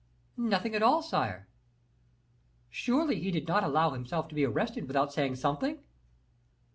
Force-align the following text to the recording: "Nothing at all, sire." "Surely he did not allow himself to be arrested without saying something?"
"Nothing 0.35 0.73
at 0.73 0.81
all, 0.81 1.03
sire." 1.03 1.47
"Surely 2.71 3.21
he 3.21 3.29
did 3.29 3.47
not 3.47 3.63
allow 3.63 3.91
himself 3.91 4.27
to 4.29 4.33
be 4.33 4.43
arrested 4.43 4.87
without 4.87 5.13
saying 5.13 5.35
something?" 5.35 5.77